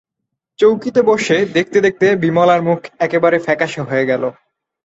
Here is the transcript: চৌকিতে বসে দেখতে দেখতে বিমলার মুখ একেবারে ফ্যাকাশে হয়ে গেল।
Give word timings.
চৌকিতে 0.59 1.01
বসে 1.09 1.37
দেখতে 1.55 1.77
দেখতে 1.85 2.05
বিমলার 2.23 2.61
মুখ 2.61 2.79
একেবারে 2.99 3.37
ফ্যাকাশে 3.39 3.81
হয়ে 3.81 4.05
গেল। 4.05 4.23